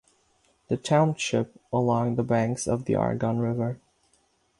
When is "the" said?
0.67-0.77, 2.15-2.23, 2.85-2.93